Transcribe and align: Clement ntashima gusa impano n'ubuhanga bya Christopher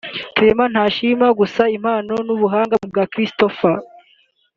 Clement 0.35 0.69
ntashima 0.73 1.27
gusa 1.39 1.61
impano 1.77 2.13
n'ubuhanga 2.27 2.75
bya 2.91 3.03
Christopher 3.11 3.77